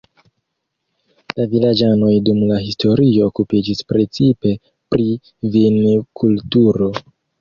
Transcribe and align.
La 1.39 1.45
vilaĝanoj 1.51 2.13
dum 2.29 2.39
la 2.53 2.57
historio 2.63 3.27
okupiĝis 3.33 3.83
precipe 3.93 4.55
pri 4.95 5.07
vinkulturo. 5.59 6.91